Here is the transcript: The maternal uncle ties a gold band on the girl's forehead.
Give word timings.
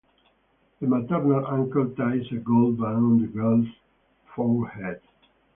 The 0.79 0.87
maternal 0.87 1.45
uncle 1.45 1.91
ties 1.95 2.25
a 2.31 2.37
gold 2.37 2.79
band 2.79 2.95
on 2.95 3.21
the 3.21 3.27
girl's 3.27 3.67
forehead. 4.35 4.99